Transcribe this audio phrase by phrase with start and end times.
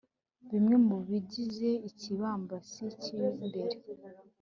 [0.49, 3.77] bimwe mu bigize ikibambasi cy'imbere